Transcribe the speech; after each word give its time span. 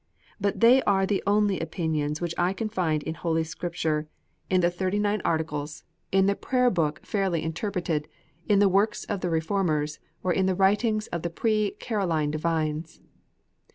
But 0.39 0.61
they 0.61 0.81
are 0.81 1.05
the 1.05 1.21
only 1.27 1.59
opinions 1.59 2.19
which 2.19 2.33
I 2.35 2.53
can 2.53 2.69
find 2.69 3.03
in 3.03 3.13
Holy 3.13 3.43
Scripture, 3.43 4.07
in 4.49 4.61
the 4.61 4.71
Thirty 4.71 4.97
iv 4.97 5.03
PREFACE. 5.03 5.03
V 5.03 5.03
nine 5.17 5.21
Articles, 5.23 5.83
in 6.11 6.25
the 6.25 6.33
Prayer 6.35 6.71
book 6.71 7.05
fairly 7.05 7.43
interpreted, 7.43 8.07
in 8.49 8.57
the 8.57 8.67
works 8.67 9.03
of 9.05 9.21
the 9.21 9.29
Reformers, 9.29 9.99
or 10.23 10.33
in 10.33 10.47
the 10.47 10.55
writings 10.55 11.05
of 11.09 11.21
the 11.21 11.29
pre 11.29 11.75
Caroline 11.79 12.31
divines. 12.31 12.99